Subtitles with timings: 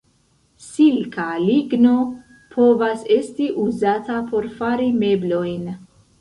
[0.67, 1.91] Silka ligno
[2.55, 5.71] povas esti uzata por fari meblojn.